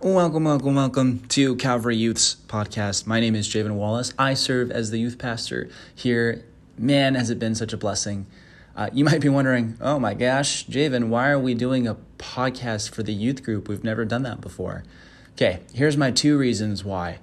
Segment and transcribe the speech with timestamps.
[0.00, 3.08] Welcome, welcome, welcome to Calvary Youth's podcast.
[3.08, 4.14] My name is Javen Wallace.
[4.16, 6.44] I serve as the youth pastor here.
[6.78, 8.28] Man, has it been such a blessing.
[8.76, 12.94] Uh, you might be wondering, oh my gosh, Javen, why are we doing a podcast
[12.94, 13.66] for the youth group?
[13.66, 14.84] We've never done that before.
[15.32, 17.18] Okay, here's my two reasons why.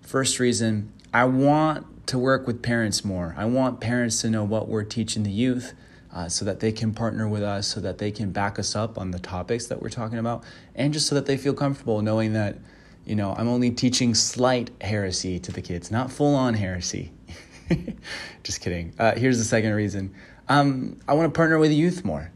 [0.00, 3.34] First reason, I want to work with parents more.
[3.36, 5.74] I want parents to know what we're teaching the youth
[6.12, 8.98] uh, so that they can partner with us, so that they can back us up
[8.98, 12.32] on the topics that we're talking about, and just so that they feel comfortable knowing
[12.32, 12.58] that,
[13.04, 17.12] you know, I'm only teaching slight heresy to the kids, not full on heresy.
[18.42, 18.92] just kidding.
[18.98, 20.12] Uh, here's the second reason
[20.48, 22.32] um, I want to partner with youth more.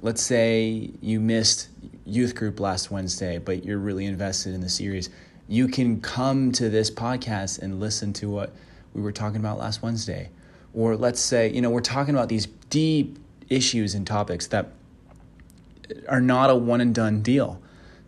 [0.00, 1.68] Let's say you missed
[2.04, 5.10] youth group last Wednesday, but you're really invested in the series.
[5.46, 8.52] You can come to this podcast and listen to what
[8.94, 10.30] we were talking about last Wednesday
[10.74, 13.18] or let's say, you know, we're talking about these deep
[13.50, 14.72] issues and topics that
[16.08, 17.60] are not a one and done deal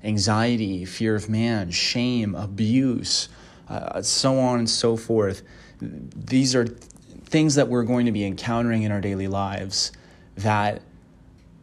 [0.03, 3.29] anxiety, fear of man, shame, abuse,
[3.69, 5.43] uh, so on and so forth.
[5.81, 6.67] These are
[7.25, 9.93] things that we're going to be encountering in our daily lives
[10.37, 10.83] that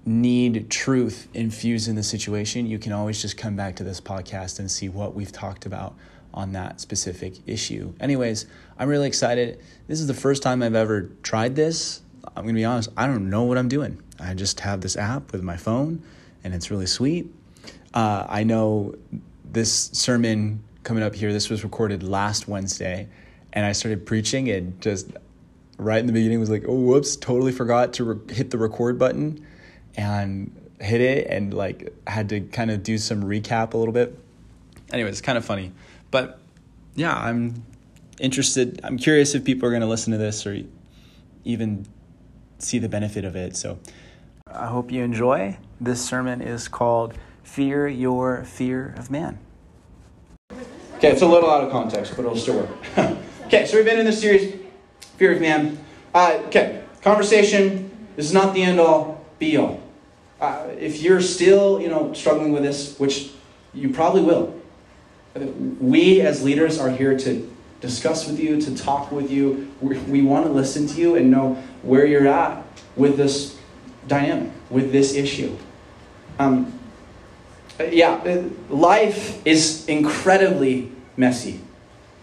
[0.06, 2.66] need truth infused in the situation.
[2.66, 5.94] You can always just come back to this podcast and see what we've talked about
[6.34, 7.94] on that specific issue.
[8.00, 8.47] Anyways,
[8.80, 9.59] I'm really excited.
[9.88, 12.02] This is the first time I've ever tried this.
[12.27, 14.02] I'm going to be honest, I don't know what I'm doing.
[14.19, 16.02] I just have this app with my phone
[16.44, 17.33] and it's really sweet.
[17.94, 18.95] Uh, I know
[19.52, 23.08] this sermon coming up here, this was recorded last Wednesday,
[23.53, 25.11] and I started preaching and just
[25.78, 28.97] right in the beginning was like, oh, whoops, totally forgot to re- hit the record
[28.97, 29.45] button
[29.95, 34.17] and hit it and like had to kind of do some recap a little bit.
[34.91, 35.72] Anyway, it's kind of funny.
[36.11, 36.39] But
[36.95, 37.63] yeah, I'm
[38.19, 38.80] interested.
[38.83, 40.63] I'm curious if people are going to listen to this or
[41.44, 41.85] even
[42.62, 43.56] see the benefit of it.
[43.56, 43.80] So
[44.48, 45.58] I hope you enjoy.
[45.80, 49.40] This sermon is called Fear Your Fear of Man.
[50.98, 52.70] Okay, it's a little out of context, but it'll still work.
[53.48, 54.59] okay, so we've been in this series,
[55.18, 55.84] Fear of Man.
[56.14, 57.90] Uh, okay, conversation.
[58.16, 59.81] This is not the end all, be all.
[60.40, 63.31] Uh, if you're still, you know, struggling with this, which
[63.74, 64.53] you probably will,
[65.80, 67.50] we as leaders are here to
[67.81, 69.72] discuss with you, to talk with you.
[69.81, 72.64] We, we want to listen to you and know where you're at
[72.96, 73.59] with this
[74.08, 75.58] dynamic, with this issue.
[76.40, 76.80] Um,
[77.90, 81.59] yeah, life is incredibly messy.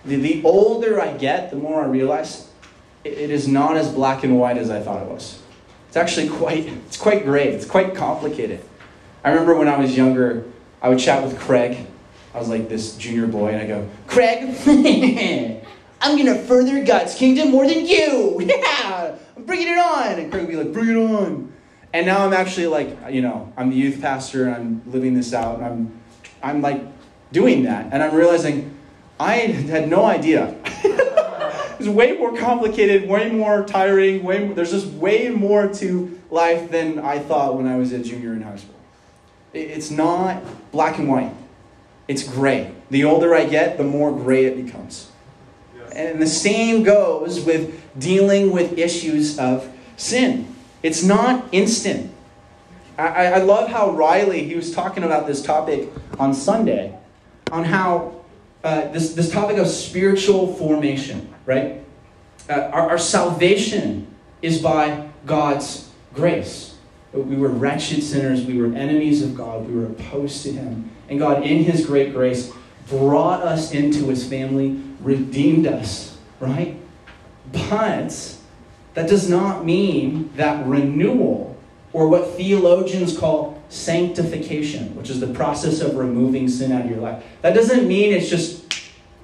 [0.05, 2.49] The, the older I get, the more I realize
[3.05, 5.43] it, it is not as black and white as I thought it was.
[5.89, 7.49] It's actually quite, it's quite gray.
[7.49, 8.61] It's quite complicated.
[9.25, 10.45] I remember when I was younger,
[10.81, 11.87] I would chat with Craig,
[12.35, 14.57] I was like this junior boy, and I go, Craig,
[16.01, 18.41] I'm gonna further God's kingdom more than you.
[18.49, 20.19] Yeah, I'm bringing it on.
[20.19, 21.53] And Craig would be like, bring it on.
[21.93, 25.33] And now I'm actually like, you know, I'm the youth pastor, and I'm living this
[25.33, 26.01] out, and I'm,
[26.43, 26.83] I'm like
[27.33, 28.77] doing that, and I'm realizing
[29.21, 30.55] I had no idea.
[30.65, 36.71] it's way more complicated, way more tiring, way more, there's just way more to life
[36.71, 38.75] than I thought when I was a junior in high school.
[39.55, 40.43] It's not
[40.73, 41.33] black and white.
[42.09, 42.73] It's gray.
[42.91, 45.13] The older I get, the more gray it becomes.
[45.93, 50.55] And the same goes with dealing with issues of sin.
[50.83, 52.13] It's not instant.
[52.97, 56.97] I, I love how Riley, he was talking about this topic on Sunday,
[57.53, 58.25] on how
[58.65, 61.85] uh, this, this topic of spiritual formation, right?
[62.49, 64.07] Uh, our, our salvation
[64.43, 66.77] is by God's grace.
[67.13, 68.45] We were wretched sinners.
[68.45, 69.67] We were enemies of God.
[69.67, 70.91] We were opposed to Him.
[71.09, 72.53] And God, in His great grace,
[72.89, 76.77] brought us into His family, redeemed us, right?
[77.53, 78.37] But
[78.95, 81.57] that does not mean that renewal,
[81.93, 87.01] or what theologians call sanctification, which is the process of removing sin out of your
[87.01, 88.65] life, that doesn't mean it's just,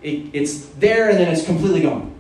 [0.03, 2.15] it, it's there and then it's completely gone.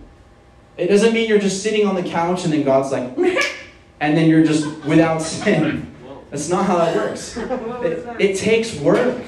[0.77, 3.17] It doesn't mean you're just sitting on the couch and then God's like,
[4.01, 5.95] and then you're just without sin.
[6.31, 7.37] That's not how that works.
[7.85, 9.23] It, it takes work.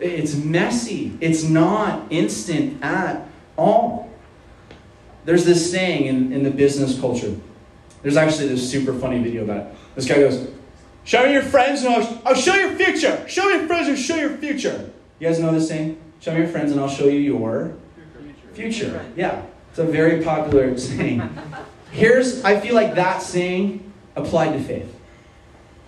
[0.00, 1.16] It's messy.
[1.20, 4.10] It's not instant at all.
[5.24, 7.36] There's this saying in, in the business culture.
[8.02, 9.74] There's actually this super funny video about it.
[9.94, 10.48] This guy goes,
[11.04, 13.24] Show me your friends and I'll, I'll show your future.
[13.28, 14.90] Show me your friends and show your future.
[15.18, 16.00] You guys know this saying?
[16.20, 17.76] Show me your friends and I'll show you your
[18.54, 19.04] future.
[19.16, 21.20] Yeah, it's a very popular saying.
[21.90, 24.94] Here's, I feel like that saying applied to faith.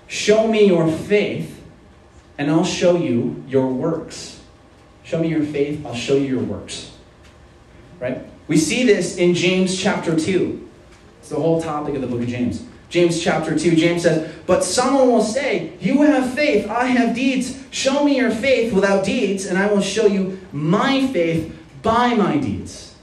[0.06, 1.62] Show me your faith
[2.38, 4.40] and I'll show you your works.
[5.02, 6.92] Show me your faith, I'll show you your works.
[8.00, 8.24] Right?
[8.48, 10.68] We see this in James chapter 2.
[11.20, 12.64] It's the whole topic of the book of James.
[12.90, 17.58] James chapter 2, James says, But someone will say, You have faith, I have deeds.
[17.70, 22.36] Show me your faith without deeds, and I will show you my faith by my
[22.36, 22.94] deeds.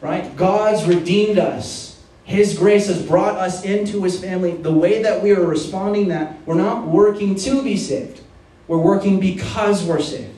[0.00, 0.36] Right?
[0.36, 1.91] God's redeemed us.
[2.24, 4.52] His grace has brought us into his family.
[4.52, 8.20] The way that we are responding that, we're not working to be saved.
[8.68, 10.34] We're working because we're saved.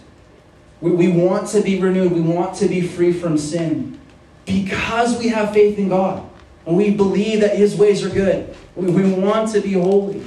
[0.80, 2.12] We, we want to be renewed.
[2.12, 4.00] We want to be free from sin
[4.46, 6.28] because we have faith in God.
[6.66, 8.54] And we believe that his ways are good.
[8.74, 10.24] We, we want to be holy.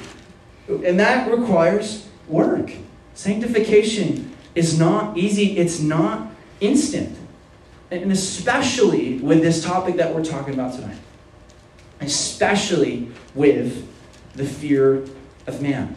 [0.67, 2.71] And that requires work.
[3.15, 7.17] Sanctification is not easy, it's not instant.
[7.89, 10.97] And especially with this topic that we're talking about tonight.
[11.99, 13.87] Especially with
[14.35, 15.03] the fear
[15.47, 15.95] of man.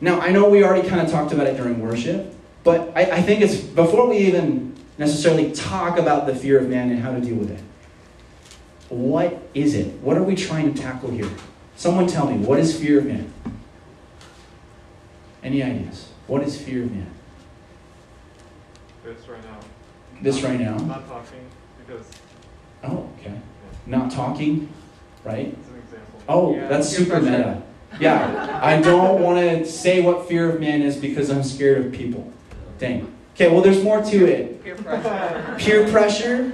[0.00, 2.34] Now, I know we already kind of talked about it during worship,
[2.64, 6.90] but I, I think it's before we even necessarily talk about the fear of man
[6.90, 7.60] and how to deal with it.
[8.88, 9.94] What is it?
[10.00, 11.30] What are we trying to tackle here?
[11.76, 13.32] Someone tell me, what is fear of man?
[15.42, 16.08] Any ideas?
[16.26, 17.10] What is fear of man?
[19.04, 19.58] This right now.
[20.20, 20.76] This right now?
[20.76, 21.46] Not talking
[21.78, 22.06] because
[22.84, 23.34] Oh, okay.
[23.86, 24.68] Not talking,
[25.24, 25.48] right?
[25.48, 26.22] example.
[26.28, 27.38] Oh, Yeah, that's peer super pressure.
[27.38, 27.62] meta.
[28.00, 31.92] Yeah, I don't want to say what fear of man is because I'm scared of
[31.92, 32.32] people.
[32.78, 33.12] Dang.
[33.34, 34.62] Okay, well, there's more to it.
[34.64, 35.54] Peer pressure.
[35.58, 36.52] Peer pressure.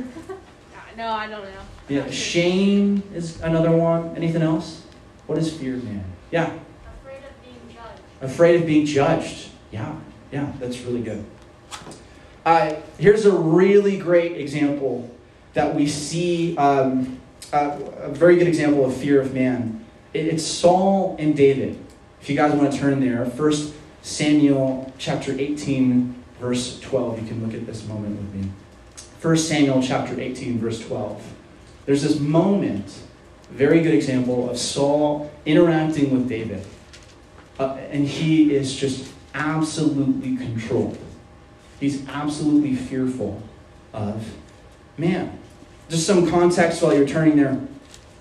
[0.97, 1.50] No, I don't know.
[1.88, 4.17] Yeah, shame is another one.
[4.17, 4.82] Anything else?
[5.26, 6.05] What is fear of man?
[6.32, 6.53] Yeah,
[7.03, 8.00] Afraid of being judged.
[8.21, 9.49] afraid of being judged.
[9.71, 9.94] Yeah,
[10.32, 11.25] yeah, that's really good.
[12.44, 15.09] Uh, here's a really great example
[15.55, 17.19] that we see, um,
[17.53, 19.85] uh, a very good example of fear of man.
[20.15, 21.79] It- It's Saul and David.
[22.21, 27.21] If you guys want to turn there, First Samuel chapter 18, verse 12.
[27.21, 28.50] You can look at this moment with me.
[29.21, 31.23] First Samuel chapter 18, verse 12.
[31.87, 32.93] There's this moment,
[33.50, 36.62] very good example, of Saul interacting with David.
[37.59, 40.99] Uh, and he is just absolutely controlled.
[41.81, 43.43] He's absolutely fearful
[43.93, 44.33] of
[44.97, 45.39] man.
[45.88, 47.61] Just some context while you're turning there.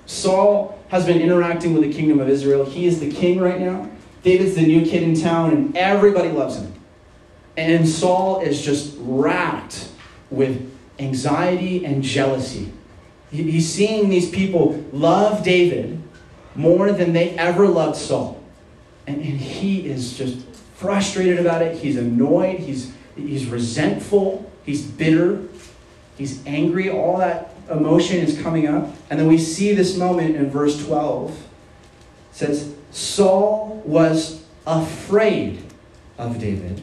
[0.05, 2.65] Saul has been interacting with the kingdom of Israel.
[2.65, 3.89] He is the king right now.
[4.23, 6.73] David's the new kid in town, and everybody loves him.
[7.57, 9.89] And Saul is just racked
[10.29, 12.71] with anxiety and jealousy.
[13.31, 16.01] He's seeing these people love David
[16.55, 18.41] more than they ever loved Saul.
[19.05, 21.77] And, and he is just frustrated about it.
[21.77, 22.59] He's annoyed.
[22.59, 24.49] He's, he's resentful.
[24.65, 25.47] He's bitter.
[26.17, 26.89] He's angry.
[26.89, 28.93] All that emotion is coming up.
[29.09, 31.31] And then we see this moment in verse 12.
[31.31, 31.37] It
[32.31, 35.63] says, Saul was afraid
[36.17, 36.81] of David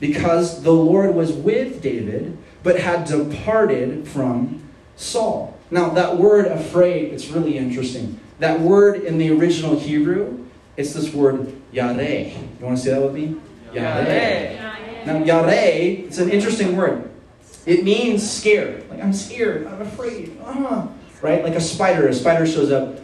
[0.00, 4.62] because the Lord was with David, but had departed from
[4.96, 5.58] Saul.
[5.70, 8.20] Now, that word afraid, it's really interesting.
[8.38, 10.46] That word in the original Hebrew,
[10.76, 12.32] it's this word yareh.
[12.60, 13.36] You want to say that with me?
[13.72, 15.06] Yareh.
[15.06, 17.10] Now, yareh, it's an interesting word.
[17.66, 18.88] It means scared.
[18.88, 19.66] Like, I'm scared.
[19.66, 20.38] I'm afraid.
[20.44, 20.88] Ah.
[21.20, 21.42] Right?
[21.42, 22.06] Like a spider.
[22.06, 23.00] A spider shows up.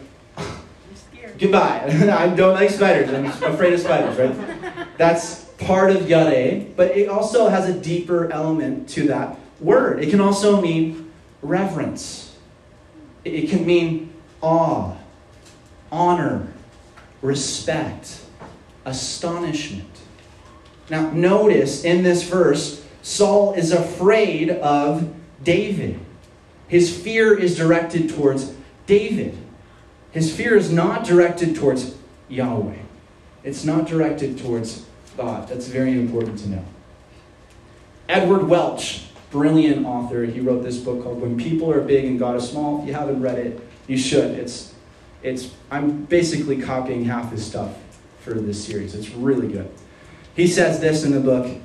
[1.37, 1.83] Goodbye.
[2.17, 3.09] I don't like spiders.
[3.09, 4.87] I'm afraid of spiders, right?
[4.97, 10.01] That's part of yare, but it also has a deeper element to that word.
[10.01, 11.11] It can also mean
[11.41, 12.35] reverence.
[13.25, 14.95] It can mean awe,
[15.91, 16.47] honor,
[17.21, 18.21] respect,
[18.85, 19.89] astonishment.
[20.89, 25.99] Now, notice in this verse, Saul is afraid of David.
[26.67, 28.55] His fear is directed towards
[28.87, 29.37] David.
[30.11, 31.95] His fear is not directed towards
[32.29, 32.79] Yahweh.
[33.43, 34.85] It's not directed towards
[35.17, 35.49] God.
[35.49, 36.65] That's very important to know.
[38.07, 42.37] Edward Welch, brilliant author, he wrote this book called When People Are Big and God
[42.37, 42.81] is Small.
[42.81, 44.31] If you haven't read it, you should.
[44.31, 44.73] It's
[45.21, 47.77] it's I'm basically copying half his stuff
[48.19, 48.95] for this series.
[48.95, 49.69] It's really good.
[50.35, 51.59] He says this in the book.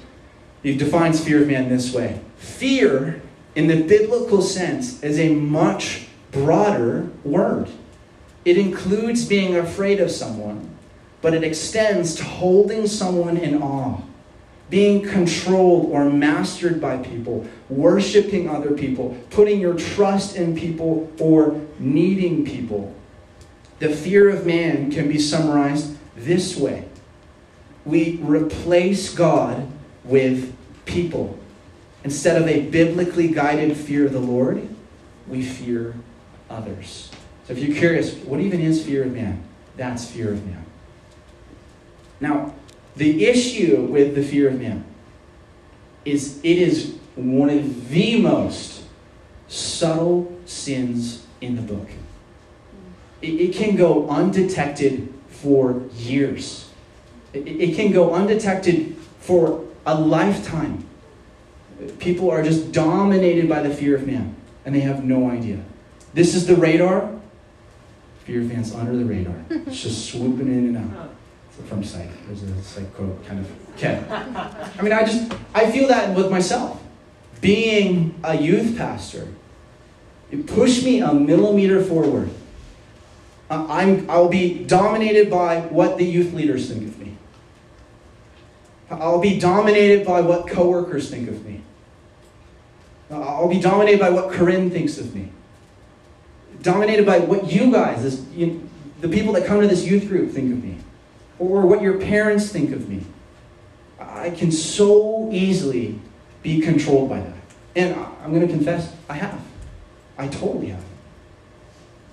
[0.63, 2.21] He defines fear of man this way.
[2.37, 3.23] Fear
[3.55, 7.69] in the biblical sense is a much broader word.
[8.45, 10.77] It includes being afraid of someone,
[11.23, 14.01] but it extends to holding someone in awe,
[14.71, 21.61] being controlled or mastered by people, worshiping other people, putting your trust in people, or
[21.79, 22.95] needing people.
[23.79, 26.85] The fear of man can be summarized this way
[27.89, 29.67] we replace God
[30.09, 31.39] with people.
[32.03, 34.67] Instead of a biblically guided fear of the Lord,
[35.29, 35.95] we fear
[36.51, 37.11] others.
[37.45, 39.43] So if you're curious, what even is fear of man?
[39.77, 40.65] That's fear of man.
[42.21, 42.55] Now,
[42.97, 44.85] the issue with the fear of man
[46.05, 48.83] is it is one of the most
[49.47, 51.89] subtle sins in the book.
[53.23, 56.71] it, it can go undetected for years.
[57.33, 60.85] It, it can go undetected for a lifetime.
[61.99, 65.61] People are just dominated by the fear of man, and they have no idea.
[66.13, 67.11] This is the radar.
[68.25, 69.37] Fear of man's under the radar.
[69.49, 71.11] It's just swooping in and out.
[71.69, 72.11] From Psych.
[72.27, 73.51] There's a Psych quote, kind of.
[73.77, 74.05] Okay.
[74.11, 76.81] I mean, I just, I feel that with myself.
[77.41, 79.27] Being a youth pastor,
[80.31, 82.31] it pushed me a millimeter forward.
[83.51, 86.98] I'm, I'll be dominated by what the youth leaders think of.
[88.91, 91.63] I'll be dominated by what coworkers think of me.
[93.11, 95.31] I'll be dominated by what Corinne thinks of me.
[96.63, 98.69] Dominated by what you guys, this, you,
[99.01, 100.77] the people that come to this youth group, think of me.
[101.39, 103.03] Or what your parents think of me.
[104.01, 105.99] I can so easily
[106.43, 107.35] be controlled by that.
[107.77, 109.41] And I'm going to confess, I have.
[110.17, 110.85] I totally have.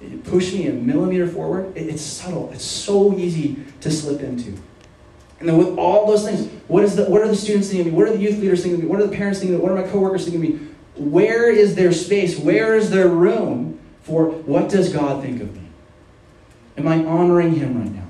[0.01, 1.75] It pushed me a millimeter forward.
[1.75, 2.51] It- It's subtle.
[2.53, 4.53] It's so easy to slip into.
[5.39, 7.93] And then with all those things, what is the what are the students thinking of
[7.93, 7.97] me?
[7.97, 8.89] What are the youth leaders thinking of me?
[8.89, 9.67] What are the parents thinking of me?
[9.67, 10.67] What are my coworkers thinking of me?
[10.95, 12.39] Where is their space?
[12.39, 15.67] Where is their room for what does God think of me?
[16.77, 18.07] Am I honoring him right now?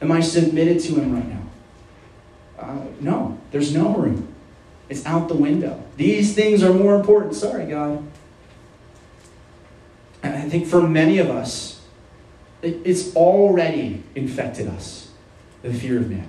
[0.00, 1.42] Am I submitted to him right now?
[2.58, 4.28] Uh, no, there's no room.
[4.88, 5.82] It's out the window.
[5.96, 7.34] These things are more important.
[7.34, 8.06] Sorry, God.
[10.22, 11.80] And I think for many of us,
[12.62, 15.08] it- it's already infected us,
[15.62, 16.28] the fear of man.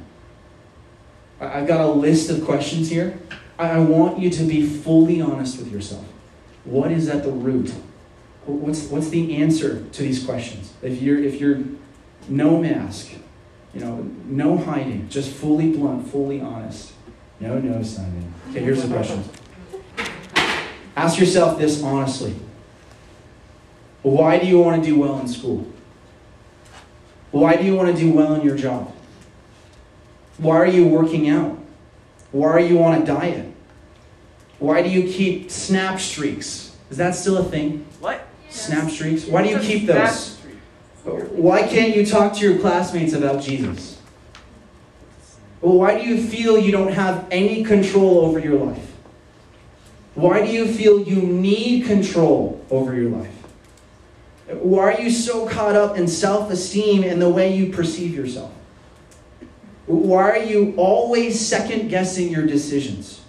[1.39, 3.17] I've got a list of questions here.
[3.57, 6.05] I want you to be fully honest with yourself.
[6.63, 7.73] What is at the root?
[8.45, 10.73] What's, what's the answer to these questions?
[10.81, 11.59] If you're, if you're
[12.27, 13.11] no mask,
[13.73, 16.93] you know, no hiding, just fully blunt, fully honest.
[17.39, 18.33] No, no, Simon.
[18.49, 19.29] Okay, here's the questions.
[20.95, 22.35] Ask yourself this honestly.
[24.01, 25.67] Why do you want to do well in school?
[27.31, 28.93] Why do you want to do well in your job?
[30.39, 31.57] Why are you working out?
[32.31, 33.51] Why are you on a diet?
[34.59, 36.75] Why do you keep snap streaks?
[36.89, 37.85] Is that still a thing?
[37.99, 38.25] What?
[38.49, 39.25] Snap streaks?
[39.25, 40.37] Why do you keep those?
[41.03, 44.01] Snap Why can't you talk to your classmates about Jesus?
[45.61, 48.93] Well, why do you feel you don't have any control over your life?
[50.15, 53.35] Why do you feel you need control over your life?
[54.47, 58.51] Why are you so caught up in self esteem and the way you perceive yourself?
[59.89, 63.21] Why are you always second guessing your decisions?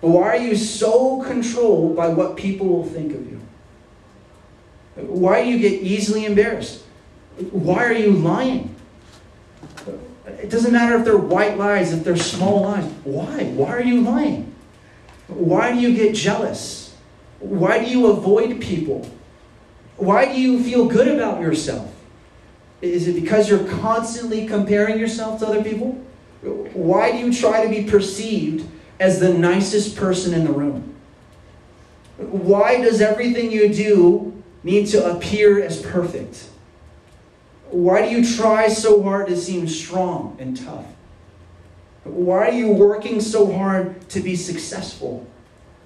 [0.00, 3.40] Why are you so controlled by what people will think of you?
[4.96, 6.82] Why do you get easily embarrassed?
[7.52, 8.74] Why are you lying?
[10.26, 12.84] It doesn't matter if they're white lies, if they're small lies.
[13.04, 13.44] Why?
[13.44, 14.52] Why are you lying?
[15.28, 16.96] Why do you get jealous?
[17.38, 19.08] Why do you avoid people?
[19.98, 21.89] Why do you feel good about yourself?
[22.82, 25.92] Is it because you're constantly comparing yourself to other people?
[26.42, 28.66] Why do you try to be perceived
[28.98, 30.94] as the nicest person in the room?
[32.16, 36.48] Why does everything you do need to appear as perfect?
[37.70, 40.86] Why do you try so hard to seem strong and tough?
[42.04, 45.26] Why are you working so hard to be successful?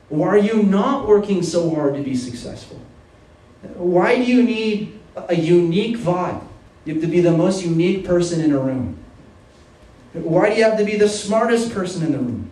[0.09, 2.81] Why are you not working so hard to be successful?
[3.75, 6.43] Why do you need a unique vibe?
[6.85, 8.99] You have to be the most unique person in a room.
[10.13, 12.51] Why do you have to be the smartest person in the room?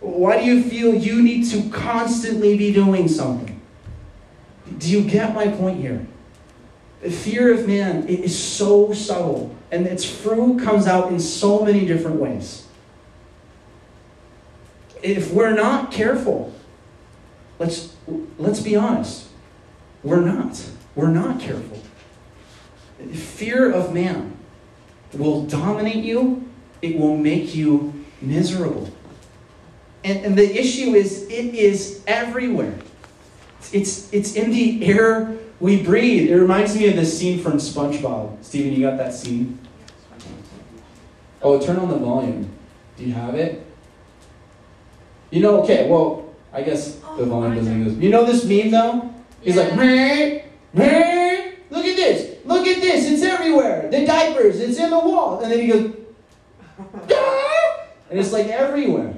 [0.00, 3.60] Why do you feel you need to constantly be doing something?
[4.78, 6.06] Do you get my point here?
[7.02, 11.84] The fear of man is so subtle, and its fruit comes out in so many
[11.84, 12.66] different ways.
[15.02, 16.52] If we're not careful,
[17.58, 17.94] let's
[18.38, 19.28] let's be honest.
[20.04, 20.64] We're not.
[20.94, 21.80] We're not careful.
[23.10, 24.36] Fear of man
[25.12, 26.48] will dominate you.
[26.80, 28.90] It will make you miserable.
[30.04, 32.74] And, and the issue is, it is everywhere.
[33.72, 36.30] It's, it's in the air we breathe.
[36.30, 38.42] It reminds me of this scene from SpongeBob.
[38.44, 39.58] Steven, you got that scene?
[41.40, 42.50] Oh, turn on the volume.
[42.96, 43.64] Do you have it?
[45.30, 48.02] You know, okay, well, I guess oh, the volume doesn't exist.
[48.02, 49.14] You know this meme though?
[49.40, 50.42] He's like, "Meh,
[50.72, 51.11] meh, look at this,
[52.44, 53.88] look at this, it's everywhere.
[53.90, 55.40] The diapers, it's in the wall.
[55.40, 55.94] And then he goes,
[57.10, 57.80] "Ah!"
[58.10, 59.14] and it's like everywhere.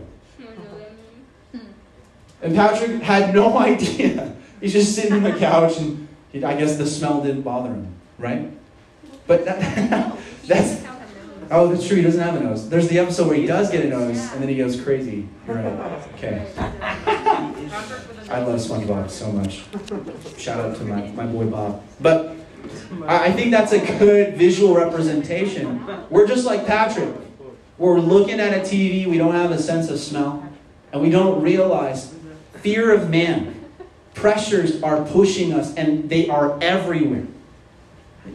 [2.43, 4.37] And Patrick had no idea.
[4.61, 7.95] He's just sitting on the couch, and he, I guess the smell didn't bother him,
[8.19, 8.51] right?
[9.27, 10.85] But that, that's
[11.51, 11.97] oh, that's true.
[11.97, 12.69] He doesn't have a nose.
[12.69, 15.29] There's the episode where he does get a nose, and then he goes crazy.
[15.47, 15.65] Right.
[16.15, 16.47] Okay.
[18.31, 19.65] I love SpongeBob so much.
[20.39, 21.83] Shout out to my, my boy Bob.
[22.01, 22.37] But
[23.07, 25.87] I think that's a good visual representation.
[26.11, 27.15] We're just like Patrick.
[27.77, 30.49] We're looking at a TV, we don't have a sense of smell,
[30.93, 32.15] and we don't realize
[32.61, 33.69] fear of man.
[34.15, 37.27] Pressures are pushing us, and they are everywhere.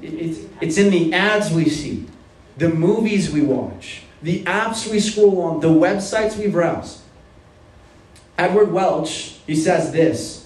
[0.01, 2.05] It's, it's in the ads we see,
[2.57, 7.01] the movies we watch, the apps we scroll on, the websites we browse.
[8.37, 10.38] Edward Welch, he says this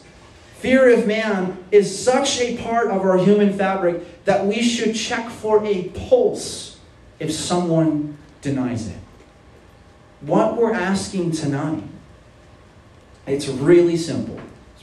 [0.63, 5.29] Fear of man is such a part of our human fabric that we should check
[5.29, 6.79] for a pulse
[7.19, 8.95] if someone denies it.
[10.21, 11.83] What we're asking tonight,
[13.27, 14.39] it's really simple.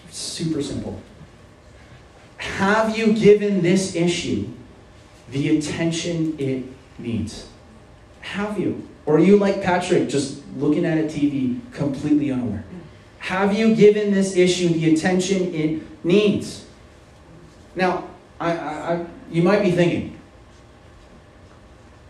[0.07, 1.01] It's super simple.
[2.37, 4.49] Have you given this issue
[5.31, 6.65] the attention it
[6.99, 7.49] needs?
[8.21, 8.87] Have you?
[9.07, 12.65] Or are you like Patrick, just looking at a TV, completely unaware?
[13.21, 16.67] Have you given this issue the attention it needs?
[17.77, 18.09] Now,
[18.41, 20.19] I, I, I you might be thinking,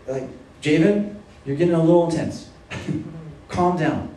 [0.07, 0.27] like,
[0.61, 1.15] Javen,
[1.45, 2.49] you're getting a little intense.
[3.49, 4.15] Calm down.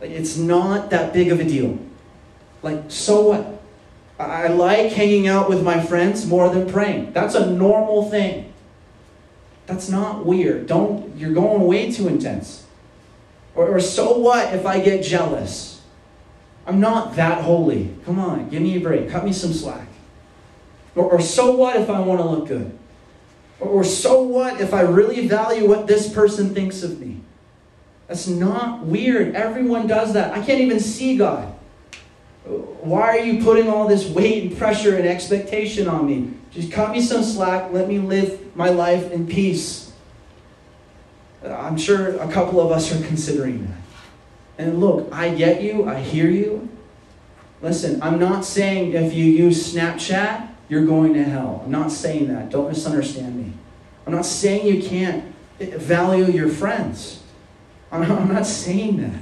[0.00, 1.78] Like, it's not that big of a deal.
[2.62, 3.62] Like, so what?
[4.18, 7.12] I like hanging out with my friends more than praying.
[7.12, 8.52] That's a normal thing.
[9.66, 10.66] That's not weird.
[10.66, 12.64] Don't you're going way too intense.
[13.54, 15.75] Or, or so what if I get jealous?
[16.66, 17.94] I'm not that holy.
[18.04, 19.08] Come on, give me a break.
[19.08, 19.86] Cut me some slack.
[20.94, 22.76] Or, or so what if I want to look good?
[23.60, 27.20] Or, or so what if I really value what this person thinks of me?
[28.08, 29.34] That's not weird.
[29.34, 30.32] Everyone does that.
[30.32, 31.52] I can't even see God.
[32.44, 36.32] Why are you putting all this weight and pressure and expectation on me?
[36.52, 37.72] Just cut me some slack.
[37.72, 39.92] Let me live my life in peace.
[41.44, 43.85] I'm sure a couple of us are considering that.
[44.58, 46.68] And look, I get you, I hear you.
[47.62, 51.62] Listen, I'm not saying if you use Snapchat, you're going to hell.
[51.64, 52.50] I'm not saying that.
[52.50, 53.52] Don't misunderstand me.
[54.06, 57.22] I'm not saying you can't value your friends.
[57.90, 59.20] I'm not, saying that.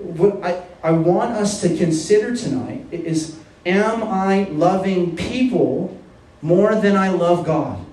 [0.00, 5.98] What I, I want us to consider tonight is am I loving people
[6.40, 7.84] more than I love God?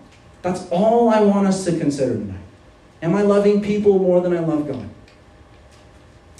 [0.41, 2.39] That's all I want us to consider tonight.
[3.01, 4.88] Am I loving people more than I love God?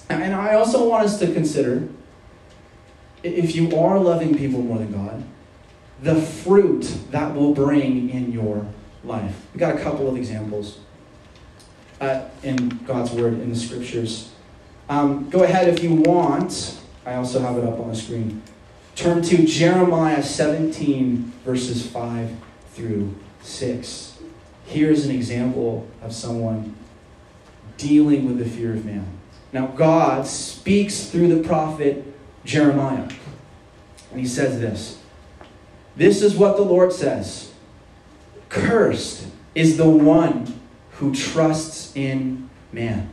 [0.10, 1.88] And I also want us to consider
[3.24, 5.24] if you are loving people more than God,
[6.02, 8.68] the fruit that will bring in your
[9.04, 9.48] life.
[9.54, 10.80] We've got a couple of examples
[12.00, 14.32] uh, in God's Word, in the Scriptures.
[14.90, 16.80] Um, go ahead if you want.
[17.06, 18.42] I also have it up on the screen.
[18.96, 22.32] Turn to Jeremiah 17, verses 5
[22.74, 24.20] through 6.
[24.66, 26.76] Here's an example of someone
[27.78, 29.06] dealing with the fear of man.
[29.52, 32.06] Now, God speaks through the prophet
[32.44, 33.10] Jeremiah.
[34.12, 35.00] And he says this
[35.96, 37.54] This is what the Lord says
[38.50, 40.60] Cursed is the one
[40.92, 43.10] who trusts in man,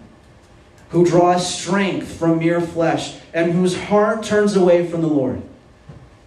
[0.91, 5.43] who draws strength from mere flesh, and whose heart turns away from the Lord.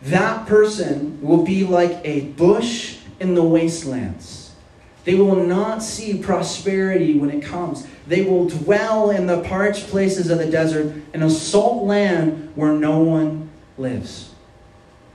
[0.02, 4.45] That person will be like a bush in the wastelands.
[5.06, 7.88] They will not see prosperity when it comes.
[8.08, 12.74] They will dwell in the parched places of the desert in a salt land where
[12.74, 14.32] no one lives.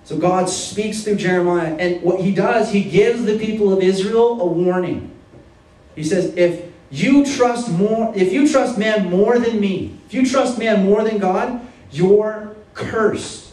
[0.04, 4.40] So God speaks through Jeremiah, and what he does, he gives the people of Israel
[4.40, 5.10] a warning.
[5.94, 10.26] He says, if you trust more, if you trust man more than me, if you
[10.26, 11.60] trust man more than God,
[11.92, 13.52] you're cursed.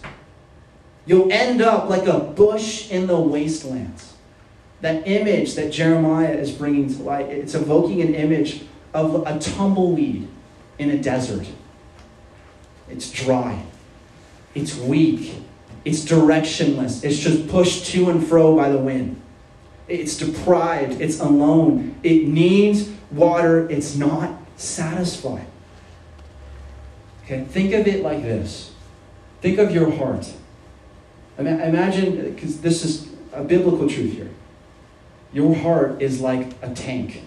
[1.06, 4.07] You'll end up like a bush in the wastelands.
[4.82, 8.62] That image that Jeremiah is bringing to light, it's evoking an image
[8.94, 10.28] of a tumbleweed
[10.78, 11.48] in a desert.
[12.90, 13.64] It's dry.
[14.54, 15.36] It's weak.
[15.84, 17.04] It's directionless.
[17.04, 19.20] It's just pushed to and fro by the wind.
[19.88, 21.02] It's deprived.
[21.02, 21.96] It's alone.
[22.04, 23.70] It needs water.
[23.70, 25.48] It's not satisfied.
[27.24, 28.72] Okay, think of it like this.
[29.42, 30.32] Think of your heart.
[31.38, 34.30] Ima- Imagine, because this is a biblical truth here.
[35.34, 37.24] Your heart is like a tank.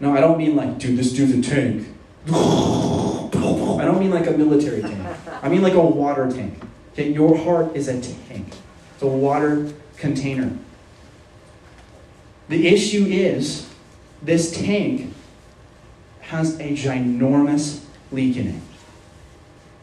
[0.00, 1.86] No, I don't mean like, dude, this dude's a tank.
[2.26, 5.06] I don't mean like a military tank.
[5.42, 6.62] I mean like a water tank.
[6.92, 8.54] Okay, your heart is a tank.
[8.94, 10.56] It's a water container.
[12.48, 13.68] The issue is
[14.22, 15.14] this tank
[16.22, 18.62] has a ginormous leak in it.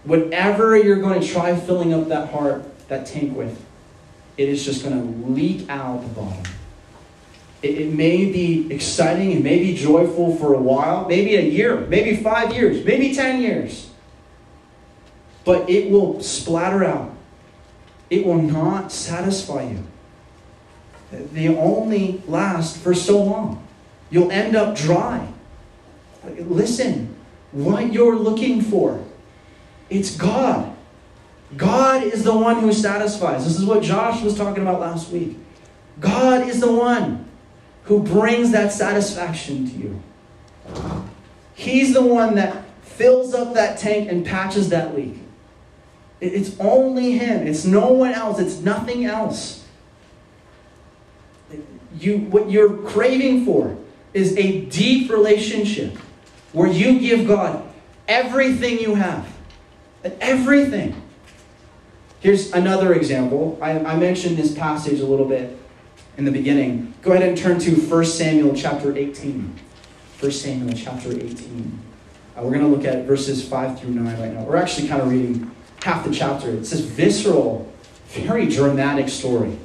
[0.03, 3.63] Whatever you're going to try filling up that heart, that tank with,
[4.37, 6.43] it is just going to leak out the bottom.
[7.61, 11.81] It, it may be exciting, it may be joyful for a while, maybe a year,
[11.81, 13.89] maybe five years, maybe 10 years.
[15.43, 17.13] But it will splatter out.
[18.09, 19.83] It will not satisfy you.
[21.11, 23.65] they only last for so long.
[24.09, 25.27] You'll end up dry.
[26.39, 27.15] Listen,
[27.51, 29.03] what you're looking for,
[29.89, 30.75] it's God.
[31.55, 33.45] God is the one who satisfies.
[33.45, 35.37] This is what Josh was talking about last week.
[35.99, 37.26] God is the one
[37.87, 40.03] who brings that satisfaction to you.
[41.55, 45.17] He's the one that fills up that tank and patches that leak.
[46.19, 47.47] It's only Him.
[47.47, 48.39] It's no one else.
[48.39, 49.65] It's nothing else.
[51.97, 53.77] You, what you're craving for
[54.13, 55.97] is a deep relationship
[56.51, 57.63] where you give God
[58.07, 59.31] everything you have.
[60.03, 61.01] Everything.
[62.19, 63.57] Here's another example.
[63.61, 65.57] I, I mentioned this passage a little bit
[66.17, 66.93] in the beginning.
[67.01, 69.55] Go ahead and turn to 1 Samuel chapter 18.
[70.19, 71.79] 1 Samuel chapter 18.
[72.35, 74.41] Uh, we're going to look at verses 5 through 9 right now.
[74.41, 75.51] We're actually kind of reading
[75.83, 76.49] half the chapter.
[76.49, 77.71] It's this visceral,
[78.09, 79.57] very dramatic story.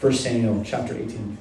[0.00, 1.38] 1 Samuel chapter 18.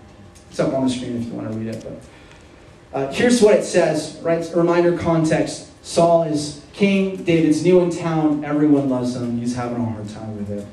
[0.52, 1.84] It's up on the screen if you want to read it.
[1.84, 4.48] But uh, here's what it says, right?
[4.56, 5.70] Reminder context.
[5.84, 7.24] Saul is king.
[7.24, 8.46] David's new in town.
[8.46, 9.40] Everyone loves him.
[9.40, 10.68] He's having a hard time with it.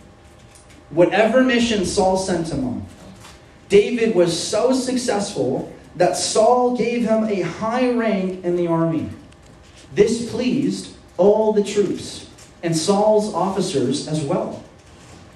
[0.90, 2.86] Whatever mission Saul sent him on,
[3.68, 9.10] David was so successful that Saul gave him a high rank in the army.
[9.94, 12.28] This pleased all the troops
[12.62, 14.62] and Saul's officers as well.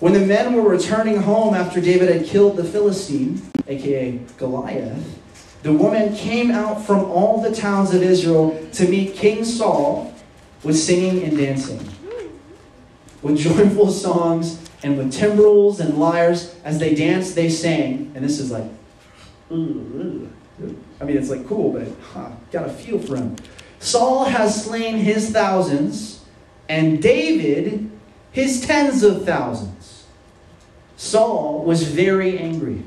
[0.00, 5.18] When the men were returning home after David had killed the Philistine, aka Goliath,
[5.62, 10.12] the woman came out from all the towns of Israel to meet King Saul
[10.64, 11.88] with singing and dancing.
[13.22, 18.12] With joyful songs and with timbrels and lyres, as they danced, they sang.
[18.14, 18.64] And this is like,
[19.50, 23.36] I mean, it's like cool, but huh, got a feel for him.
[23.78, 26.24] Saul has slain his thousands,
[26.68, 27.90] and David
[28.32, 30.04] his tens of thousands.
[30.96, 32.82] Saul was very angry.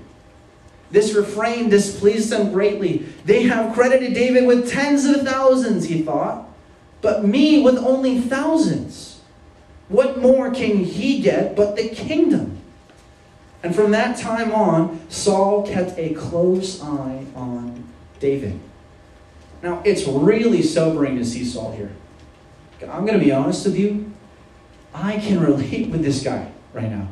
[0.91, 3.05] This refrain displeased him greatly.
[3.25, 6.47] They have credited David with tens of thousands, he thought,
[7.01, 9.14] but me with only thousands.
[9.87, 12.59] What more can he get but the kingdom?
[13.63, 17.83] And from that time on, Saul kept a close eye on
[18.19, 18.59] David.
[19.63, 21.91] Now, it's really sobering to see Saul here.
[22.81, 24.11] I'm going to be honest with you.
[24.93, 27.09] I can relate with this guy right now.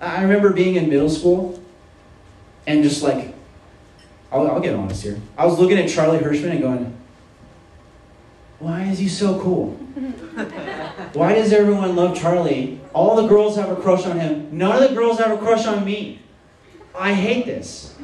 [0.00, 1.60] I remember being in middle school
[2.66, 3.34] and just like,
[4.30, 5.20] I'll, I'll get honest here.
[5.36, 6.96] I was looking at Charlie Hirschman and going,
[8.58, 9.70] why is he so cool?
[11.12, 12.80] Why does everyone love Charlie?
[12.92, 14.56] All the girls have a crush on him.
[14.56, 16.20] None of the girls have a crush on me.
[16.94, 17.94] I hate this.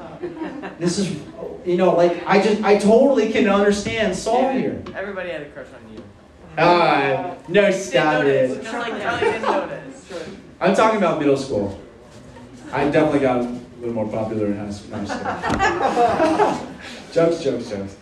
[0.79, 1.21] This is,
[1.65, 4.83] you know, like, I just, I totally can understand Saul here.
[4.95, 6.03] Everybody had a crush on you.
[6.59, 8.63] Ah, no, stop it.
[8.63, 10.13] Just like Charlie didn't notice.
[10.61, 11.81] I'm talking about middle school.
[12.73, 16.67] I definitely got a little more popular in high school.
[17.13, 17.97] Jokes, jokes, jokes.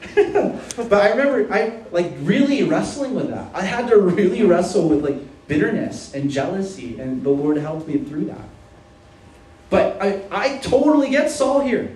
[0.77, 3.51] but I remember I like really wrestling with that.
[3.55, 5.17] I had to really wrestle with like
[5.49, 8.49] bitterness and jealousy, and the Lord helped me through that.
[9.71, 11.95] But I, I totally get Saul here.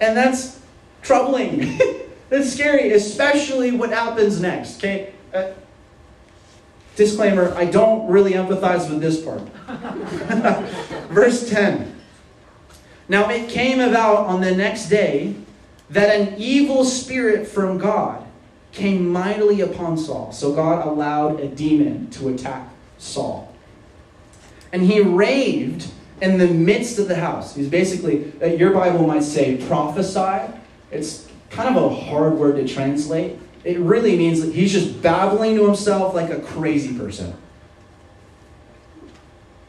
[0.00, 0.60] And that's
[1.02, 1.78] troubling.
[2.28, 4.78] that's scary, especially what happens next.
[4.78, 5.12] Okay?
[5.32, 5.50] Uh,
[6.96, 9.42] disclaimer I don't really empathize with this part.
[11.10, 11.96] Verse 10.
[13.08, 15.34] Now it came about on the next day
[15.90, 18.24] that an evil spirit from God
[18.72, 20.32] came mightily upon Saul.
[20.32, 23.52] So God allowed a demon to attack Saul.
[24.72, 27.54] And he raved in the midst of the house.
[27.54, 30.52] He's basically, uh, your Bible might say prophesy.
[30.90, 33.38] It's kind of a hard word to translate.
[33.64, 37.34] It really means that he's just babbling to himself like a crazy person.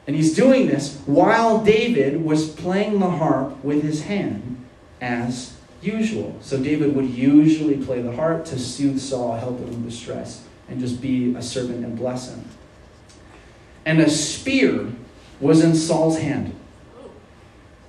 [0.08, 4.66] And he's doing this while David was playing the harp with his hand
[5.00, 6.38] as usual.
[6.42, 10.80] So David would usually play the harp to soothe Saul, help him in distress, and
[10.80, 12.44] just be a servant and bless him.
[13.86, 14.92] And a spear
[15.40, 16.54] was in Saul's hand.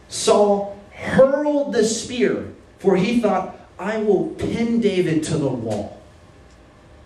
[0.08, 6.00] Saul hurled the spear, for he thought, I will pin David to the wall.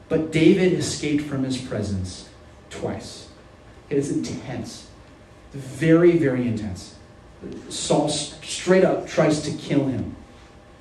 [0.09, 2.29] But David escaped from his presence
[2.71, 3.29] twice.
[3.89, 4.89] It is intense.
[5.53, 6.95] Very, very intense.
[7.69, 10.17] Saul straight up tries to kill him.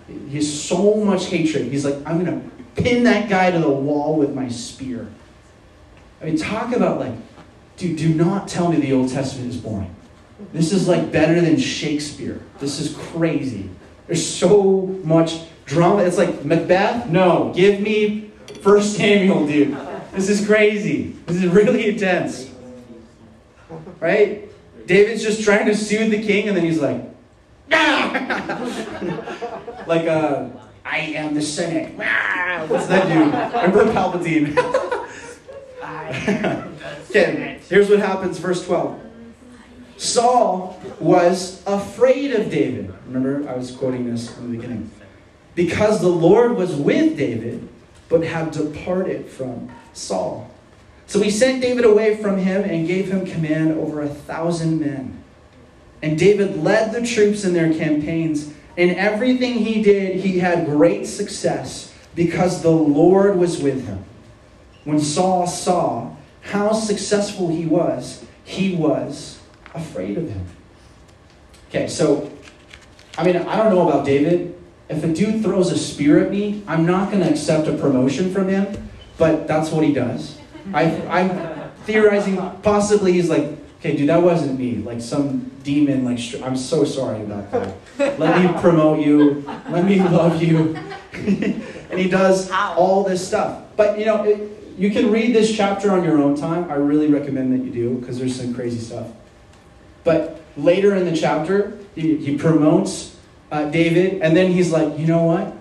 [0.07, 1.71] He has so much hatred.
[1.71, 5.07] He's like, I'm going to pin that guy to the wall with my spear.
[6.21, 7.13] I mean, talk about like,
[7.77, 9.93] dude, do not tell me the Old Testament is boring.
[10.51, 12.41] This is like better than Shakespeare.
[12.59, 13.69] This is crazy.
[14.07, 16.03] There's so much drama.
[16.03, 17.09] It's like Macbeth?
[17.09, 19.77] No, give me First Samuel, dude.
[20.13, 21.15] This is crazy.
[21.25, 22.49] This is really intense.
[23.99, 24.49] Right?
[24.85, 27.01] David's just trying to soothe the king, and then he's like,
[27.71, 29.52] ah!
[29.87, 30.49] Like uh,
[30.85, 31.93] I am the Senate.
[32.69, 33.33] What's that dude?
[33.73, 34.57] Remember Palpatine?
[37.09, 39.01] okay, here's what happens, verse 12.
[39.97, 42.93] Saul was afraid of David.
[43.07, 44.91] Remember, I was quoting this in the beginning.
[45.55, 47.69] Because the Lord was with David,
[48.09, 50.49] but had departed from Saul.
[51.05, 55.23] So he sent David away from him and gave him command over a thousand men.
[56.01, 58.51] And David led the troops in their campaigns.
[58.75, 64.03] In everything he did, he had great success because the Lord was with him.
[64.83, 69.39] When Saul saw how successful he was, he was
[69.73, 70.45] afraid of him.
[71.69, 72.31] Okay, so,
[73.17, 74.59] I mean, I don't know about David.
[74.89, 78.33] If a dude throws a spear at me, I'm not going to accept a promotion
[78.33, 80.37] from him, but that's what he does.
[80.73, 84.77] I, I'm theorizing possibly he's like, okay, dude, that wasn't me.
[84.77, 88.17] Like some demon, like, I'm so sorry about that.
[88.17, 89.43] Let me promote you.
[89.69, 90.77] Let me love you.
[91.13, 93.61] and he does all this stuff.
[93.75, 96.71] But, you know, it, you can read this chapter on your own time.
[96.71, 99.07] I really recommend that you do because there's some crazy stuff.
[100.05, 103.17] But later in the chapter, he, he promotes
[103.51, 105.53] uh, David, and then he's like, you know what?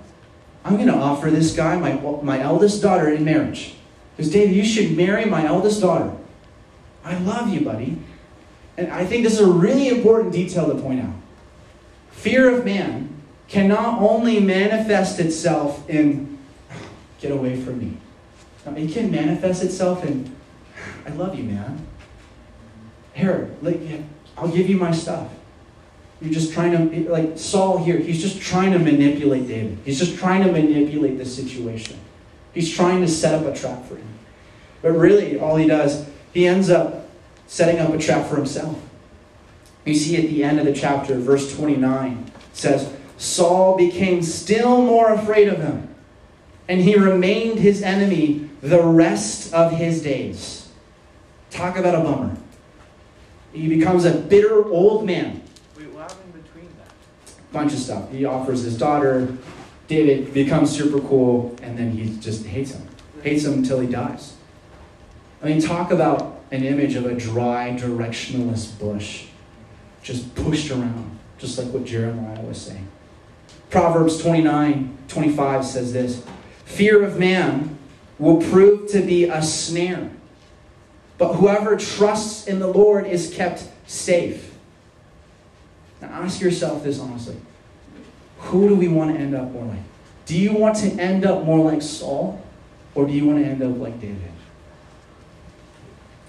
[0.64, 3.74] I'm going to offer this guy my, my eldest daughter in marriage.
[4.16, 6.16] Because, David, you should marry my eldest daughter.
[7.04, 7.98] I love you, buddy.
[8.76, 11.14] And I think this is a really important detail to point out.
[12.10, 16.38] Fear of man can not only manifest itself in,
[17.20, 17.96] get away from me.
[18.76, 20.34] It can manifest itself in,
[21.06, 21.86] I love you, man.
[23.12, 23.50] Here,
[24.38, 25.28] I'll give you my stuff.
[26.20, 29.78] You're just trying to, like Saul here, he's just trying to manipulate David.
[29.84, 31.98] He's just trying to manipulate the situation.
[32.54, 34.08] He's trying to set up a trap for him.
[34.80, 37.01] But really, all he does, he ends up
[37.46, 38.80] setting up a trap for himself.
[39.84, 45.12] You see at the end of the chapter, verse 29 says, Saul became still more
[45.12, 45.94] afraid of him,
[46.68, 50.68] and he remained his enemy the rest of his days.
[51.50, 52.36] Talk about a bummer.
[53.52, 55.42] He becomes a bitter old man.
[55.76, 57.52] Wait, what happened between that?
[57.52, 58.10] Bunch of stuff.
[58.10, 59.36] He offers his daughter.
[59.88, 62.88] David becomes super cool, and then he just hates him.
[63.22, 64.34] Hates him until he dies.
[65.42, 69.26] I mean, talk about an image of a dry, directionless bush
[70.02, 72.88] just pushed around, just like what Jeremiah was saying.
[73.70, 76.24] Proverbs 29 25 says this
[76.64, 77.78] Fear of man
[78.18, 80.10] will prove to be a snare,
[81.18, 84.54] but whoever trusts in the Lord is kept safe.
[86.00, 87.36] Now ask yourself this honestly
[88.38, 89.80] Who do we want to end up more like?
[90.26, 92.42] Do you want to end up more like Saul,
[92.94, 94.31] or do you want to end up like David?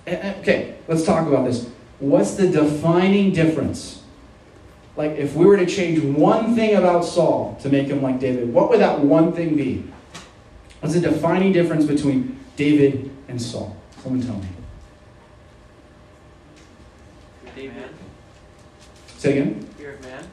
[0.07, 1.69] Okay, let's talk about this.
[1.99, 4.03] What's the defining difference?
[4.95, 8.53] Like, if we were to change one thing about Saul to make him like David,
[8.53, 9.83] what would that one thing be?
[10.81, 13.75] What's the defining difference between David and Saul?
[14.01, 14.47] Someone tell me.
[17.55, 17.83] David,
[19.17, 19.63] Say again.
[19.77, 20.23] fear of man.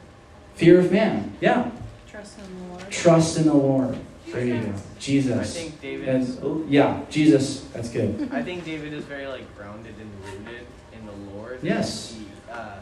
[0.56, 1.36] Fear of man.
[1.40, 1.70] Yeah.
[2.10, 2.90] Trust in the Lord.
[2.90, 3.98] Trust in the Lord.
[4.26, 4.72] There you go.
[5.00, 5.54] I Jesus.
[5.56, 6.08] think David.
[6.10, 7.62] And, Is, oh, yeah, Jesus.
[7.72, 8.28] That's good.
[8.32, 11.60] I think David is very like grounded and rooted in the Lord.
[11.62, 12.14] Yes.
[12.18, 12.76] He uh,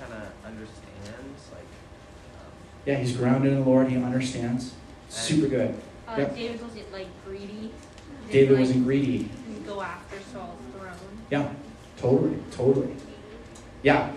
[0.00, 1.60] kind of understands like.
[1.60, 2.52] Um,
[2.86, 3.88] Yeah, he's grounded in the Lord.
[3.88, 4.72] He understands.
[5.10, 5.74] Super good.
[6.08, 6.34] Uh, Yep.
[6.34, 7.46] David wasn't like greedy.
[8.26, 9.18] He David didn't, wasn't greedy.
[9.48, 10.94] like, Go after Saul's throne.
[11.30, 11.48] Yeah,
[11.98, 12.96] totally, totally.
[13.82, 14.10] Yeah,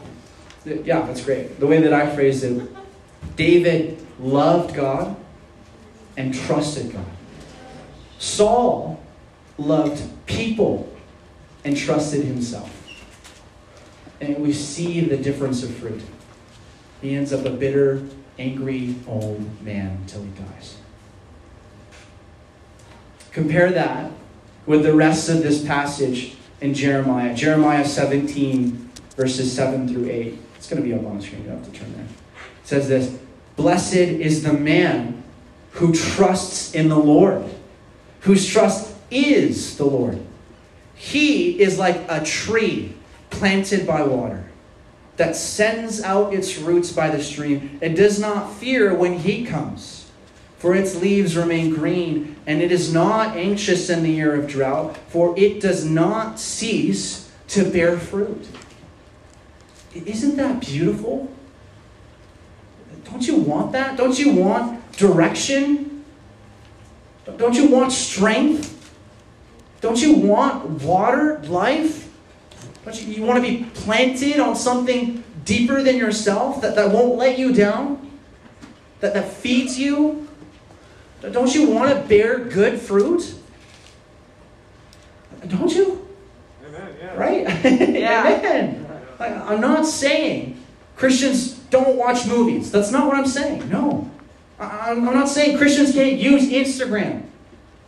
[0.65, 1.60] yeah, that's great.
[1.60, 2.69] The way that I phrased it,
[3.36, 5.15] David loved God
[6.17, 7.06] and trusted God.
[8.19, 9.04] Saul
[9.58, 10.91] loved people
[11.63, 12.71] and trusted himself.
[14.21, 16.01] And we see the difference of fruit.
[17.01, 18.04] He ends up a bitter,
[18.39, 20.78] angry old man till he dies.
[23.32, 24.12] Compare that
[24.65, 27.36] with the rest of this passage in Jeremiah.
[27.36, 30.39] Jeremiah 17, verses 7 through 8.
[30.56, 31.43] It's going to be up on the screen.
[31.43, 32.06] You don't have to turn there.
[32.06, 33.17] It says this
[33.56, 35.23] Blessed is the man
[35.76, 37.44] who trusts in the Lord,
[38.22, 40.20] whose trust is the Lord.
[40.96, 42.94] He is like a tree
[43.30, 44.46] planted by water
[45.18, 50.10] that sends out its roots by the stream and does not fear when heat comes.
[50.58, 54.98] For its leaves remain green, and it is not anxious in the year of drought,
[55.10, 58.48] for it does not cease to bear fruit.
[59.94, 61.32] Isn't that beautiful?
[63.04, 63.98] Don't you want that?
[63.98, 66.05] Don't you want direction?
[67.38, 68.71] Don't you want strength?
[69.81, 72.12] Don't you want water, life?
[72.84, 77.17] Don't you, you want to be planted on something deeper than yourself that, that won't
[77.17, 78.12] let you down?
[78.99, 80.27] That, that feeds you?
[81.21, 83.36] Don't you want to bear good fruit?
[85.47, 86.08] Don't you?
[86.67, 86.95] Amen.
[86.99, 87.15] Yeah.
[87.15, 87.65] Right?
[87.95, 88.38] Yeah.
[88.38, 88.88] Amen.
[89.19, 90.62] Like, I'm not saying
[90.95, 92.71] Christians don't watch movies.
[92.71, 93.69] That's not what I'm saying.
[93.69, 94.10] No.
[94.60, 97.24] I'm, not saying Christians can't use Instagram.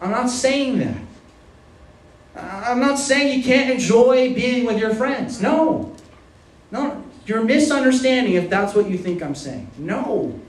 [0.01, 0.97] I'm not saying that.
[2.35, 5.41] I'm not saying you can't enjoy being with your friends.
[5.41, 5.95] No.
[6.71, 7.03] No.
[7.25, 9.69] You're misunderstanding if that's what you think I'm saying.
[9.77, 10.39] No.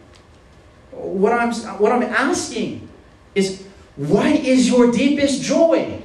[0.90, 2.88] What I'm, what I'm asking
[3.35, 3.64] is
[3.96, 6.02] what is your deepest joy?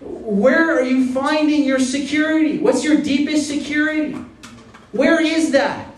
[0.00, 2.58] Where are you finding your security?
[2.58, 4.12] What's your deepest security?
[4.92, 5.88] Where is that?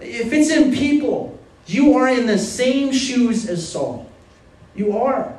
[0.00, 1.37] If it's in people,
[1.68, 4.10] you are in the same shoes as Saul.
[4.74, 5.36] You are.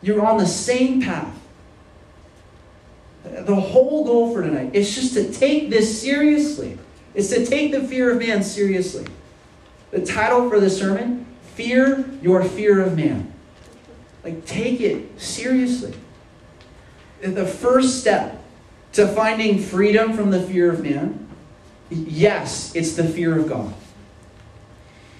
[0.00, 1.36] You're on the same path.
[3.22, 6.78] The whole goal for tonight is just to take this seriously.
[7.14, 9.06] It's to take the fear of man seriously.
[9.90, 13.32] The title for the sermon Fear Your Fear of Man.
[14.24, 15.94] Like, take it seriously.
[17.20, 18.42] The first step
[18.92, 21.28] to finding freedom from the fear of man,
[21.90, 23.74] yes, it's the fear of God.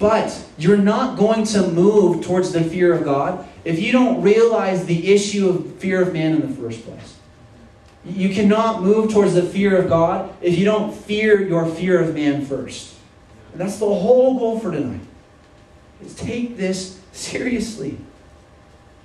[0.01, 4.87] But you're not going to move towards the fear of God if you don't realize
[4.87, 7.17] the issue of fear of man in the first place.
[8.07, 12.15] You cannot move towards the fear of God if you don't fear your fear of
[12.15, 12.95] man first.
[13.53, 15.03] And that's the whole goal for tonight.
[16.03, 17.99] Is take this seriously.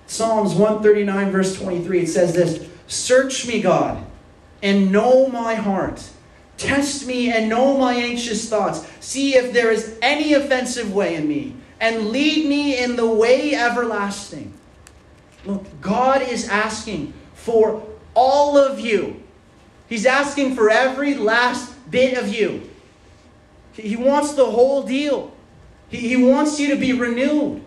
[0.07, 4.05] Psalms 139, verse 23, it says this Search me, God,
[4.63, 6.09] and know my heart.
[6.57, 8.85] Test me and know my anxious thoughts.
[8.99, 13.55] See if there is any offensive way in me, and lead me in the way
[13.55, 14.53] everlasting.
[15.45, 19.21] Look, God is asking for all of you.
[19.87, 22.69] He's asking for every last bit of you.
[23.73, 25.33] He wants the whole deal.
[25.89, 27.61] He, wants you to be renewed.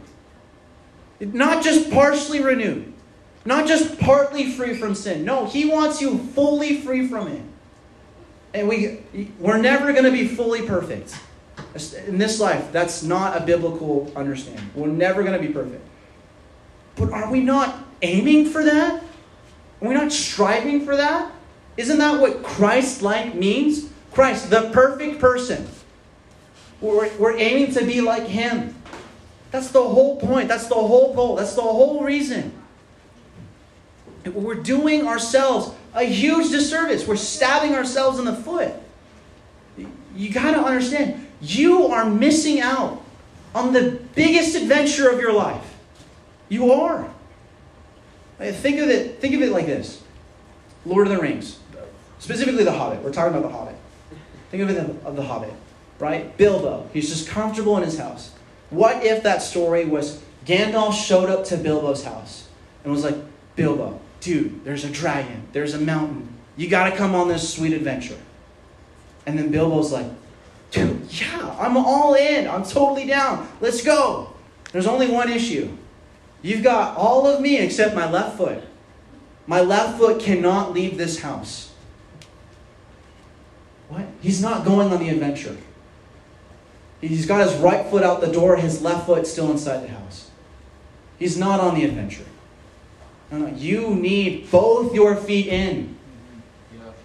[1.20, 2.92] Not just partially renewed,
[3.44, 5.24] not just partly free from sin.
[5.24, 7.42] No, He wants you fully free from it.
[8.54, 9.00] And we,
[9.38, 11.18] we're never going to be fully perfect.
[12.06, 14.70] In this life, that's not a biblical understanding.
[14.74, 15.84] We're never going to be perfect.
[16.96, 19.02] But are we not aiming for that?
[19.80, 21.30] Are we not striving for that?
[21.76, 23.88] Isn't that what Christ like means?
[24.12, 25.68] Christ, the perfect person.
[26.80, 28.74] We're, we're aiming to be like Him.
[29.50, 30.48] That's the whole point.
[30.48, 31.37] That's the whole goal.
[31.37, 32.57] That's the whole reason.
[34.34, 37.06] We're doing ourselves a huge disservice.
[37.06, 38.72] We're stabbing ourselves in the foot.
[40.14, 43.02] You got to understand, you are missing out
[43.54, 45.76] on the biggest adventure of your life.
[46.48, 47.10] You are.
[48.38, 50.02] Think of it, think of it like this.
[50.84, 51.58] Lord of the Rings.
[52.18, 53.02] Specifically the Hobbit.
[53.02, 53.76] We're talking about the Hobbit.
[54.50, 55.52] Think of it of the Hobbit,
[55.98, 56.36] right?
[56.36, 56.88] Bilbo.
[56.92, 58.32] He's just comfortable in his house.
[58.70, 62.48] What if that story was Gandalf showed up to Bilbo's house
[62.82, 63.16] and was like,
[63.56, 66.28] Bilbo, dude, there's a dragon, there's a mountain.
[66.57, 68.18] You got to come on this sweet adventure.
[69.26, 70.07] And then Bilbo's like,
[70.70, 72.48] dude, yeah, I'm all in.
[72.48, 73.48] I'm totally down.
[73.61, 74.33] Let's go.
[74.72, 75.70] There's only one issue.
[76.42, 78.62] You've got all of me except my left foot.
[79.46, 81.72] My left foot cannot leave this house.
[83.88, 84.07] What?
[84.20, 85.57] He's not going on the adventure.
[87.00, 90.31] He's got his right foot out the door, his left foot still inside the house.
[91.18, 92.24] He's not on the adventure.
[93.30, 95.96] No, no, you need both your feet in.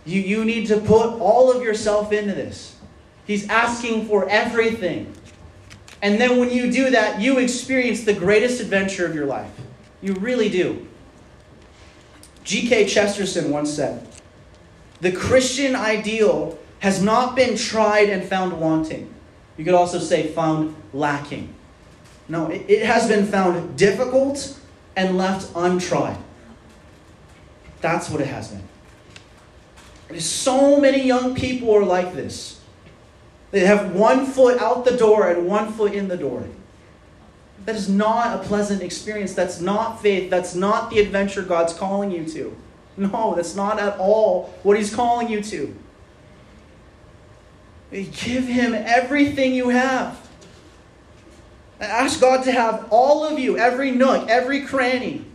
[0.06, 2.76] You, you need to put all of yourself into this.
[3.26, 5.14] He's asking for everything.
[6.02, 9.52] And then when you do that, you experience the greatest adventure of your life.
[10.02, 10.86] You really do.
[12.44, 12.88] G.K.
[12.88, 14.06] Chesterton once said,
[15.00, 19.14] The Christian ideal has not been tried and found wanting.
[19.56, 21.54] You could also say found lacking.
[22.28, 24.60] No, it, it has been found difficult
[24.96, 26.18] and left untried.
[27.82, 30.20] That's what it has been.
[30.20, 32.62] So many young people are like this.
[33.52, 36.48] They have one foot out the door and one foot in the door.
[37.66, 39.34] That is not a pleasant experience.
[39.34, 40.30] That's not faith.
[40.30, 42.56] That's not the adventure God's calling you to.
[42.98, 45.76] No, that's not at all what He's calling you to.
[47.92, 50.23] Give Him everything you have.
[51.90, 55.26] Ask God to have all of you, every nook, every cranny,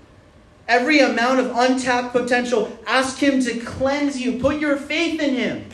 [0.67, 2.77] every amount of untapped potential.
[2.87, 4.39] Ask Him to cleanse you.
[4.39, 5.67] Put your faith in Him.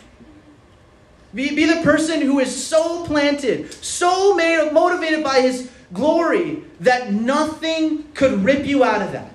[1.35, 7.13] Be, be the person who is so planted, so made, motivated by His glory that
[7.13, 9.35] nothing could rip you out of that.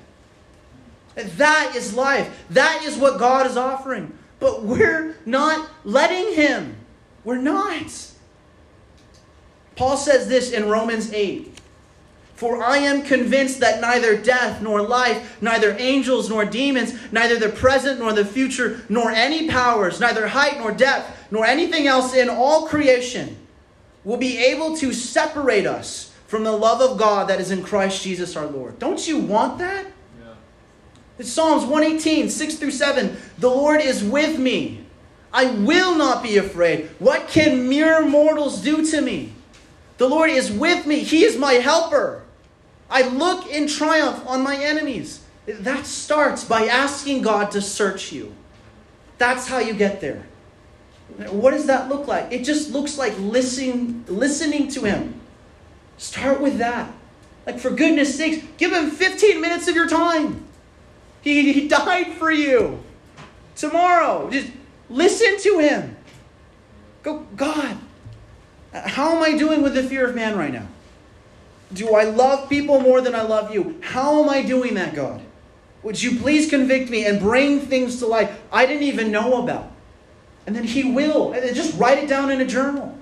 [1.38, 2.46] That is life.
[2.52, 4.18] That is what God is offering.
[4.40, 6.78] But we're not letting him.
[7.24, 8.09] We're not.
[9.80, 11.58] Paul says this in Romans 8.
[12.36, 17.48] For I am convinced that neither death nor life, neither angels nor demons, neither the
[17.48, 22.28] present nor the future, nor any powers, neither height nor depth, nor anything else in
[22.28, 23.38] all creation
[24.04, 28.04] will be able to separate us from the love of God that is in Christ
[28.04, 28.80] Jesus our Lord.
[28.80, 29.86] Don't you want that?
[31.18, 33.16] It's Psalms 118, 6 through 7.
[33.38, 34.84] The Lord is with me.
[35.32, 36.90] I will not be afraid.
[37.00, 39.36] What can mere mortals do to me?
[40.00, 41.00] The Lord is with me.
[41.02, 42.24] He is my helper.
[42.90, 45.22] I look in triumph on my enemies.
[45.46, 48.34] That starts by asking God to search you.
[49.18, 50.26] That's how you get there.
[51.30, 52.32] What does that look like?
[52.32, 55.20] It just looks like listening, listening to Him.
[55.98, 56.94] Start with that.
[57.46, 60.46] Like, for goodness sakes, give Him 15 minutes of your time.
[61.22, 62.82] He, he died for you.
[63.58, 64.50] Tomorrow, just
[64.90, 65.98] listen to Him.
[67.04, 67.78] Go, God,
[68.74, 70.68] how am I doing with the fear of man right now?
[71.74, 73.80] Do I love people more than I love you?
[73.82, 75.22] How am I doing that, God?
[75.84, 79.72] Would you please convict me and bring things to light I didn't even know about?
[80.46, 81.34] And then He will.
[81.34, 82.98] And then just write it down in a journal.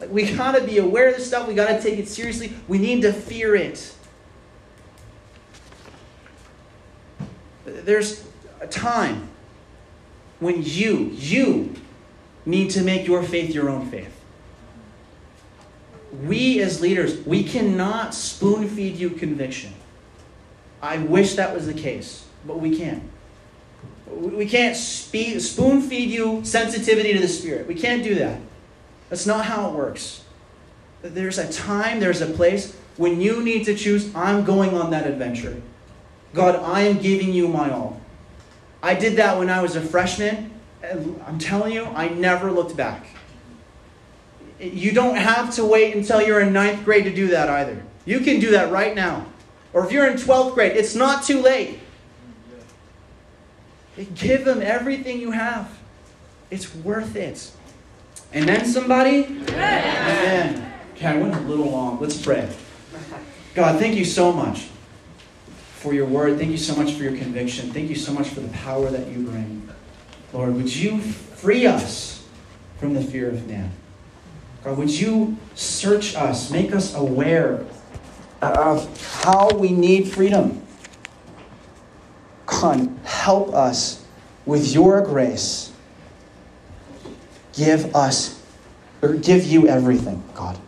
[0.00, 1.48] Like we gotta be aware of this stuff.
[1.48, 2.52] We gotta take it seriously.
[2.66, 3.94] We need to fear it.
[7.64, 8.26] There's
[8.60, 9.28] a time
[10.40, 11.74] when you, you
[12.46, 14.17] need to make your faith your own faith.
[16.24, 19.74] We as leaders, we cannot spoon feed you conviction.
[20.80, 23.02] I wish that was the case, but we can't.
[24.10, 27.66] We can't spoon feed you sensitivity to the Spirit.
[27.66, 28.40] We can't do that.
[29.10, 30.24] That's not how it works.
[31.02, 35.06] There's a time, there's a place when you need to choose, I'm going on that
[35.06, 35.62] adventure.
[36.34, 38.00] God, I am giving you my all.
[38.82, 40.52] I did that when I was a freshman.
[40.82, 43.06] I'm telling you, I never looked back.
[44.60, 47.82] You don't have to wait until you're in ninth grade to do that either.
[48.04, 49.26] You can do that right now.
[49.72, 51.78] Or if you're in 12th grade, it's not too late.
[54.14, 55.76] Give them everything you have.
[56.50, 57.50] It's worth it.
[58.34, 59.24] Amen, somebody?
[59.24, 60.72] Amen.
[60.94, 62.00] Okay, I went a little long.
[62.00, 62.48] Let's pray.
[63.54, 64.68] God, thank you so much
[65.76, 66.38] for your word.
[66.38, 67.70] Thank you so much for your conviction.
[67.72, 69.68] Thank you so much for the power that you bring.
[70.32, 72.24] Lord, would you free us
[72.78, 73.70] from the fear of man?
[74.64, 77.64] God, would you search us, make us aware
[78.42, 80.66] of how we need freedom?
[82.46, 84.04] God, help us
[84.46, 85.72] with your grace.
[87.52, 88.42] Give us,
[89.02, 90.58] or give you everything, God.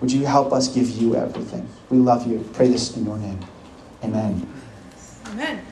[0.00, 1.68] Would you help us give you everything?
[1.90, 2.48] We love you.
[2.52, 3.40] Pray this in your name.
[4.02, 4.46] Amen.
[5.26, 5.64] Amen.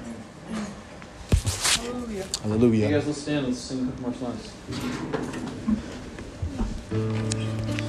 [1.42, 2.26] Hallelujah.
[2.42, 2.88] Hallelujah.
[2.88, 3.46] You guys, let's stand.
[3.46, 5.92] Let's sing a couple more songs.
[6.92, 7.81] Mm-hmm.